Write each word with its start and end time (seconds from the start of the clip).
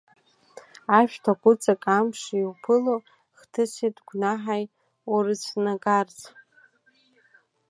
Ашәҭ 0.99 1.25
агәыҵак 1.31 1.83
Амш 1.97 2.21
иуԥыло, 2.41 2.95
хҭыси 3.39 3.87
гәнаҳаи 4.07 4.65
урыцәнагарц. 5.11 6.17